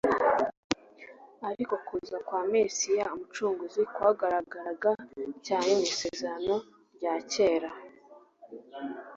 [1.49, 4.91] Ariko kuza kwa Mesiya Umucunguzi kwagaragaraga
[5.45, 6.55] cyane mu Isezerano
[6.95, 7.71] rya kera.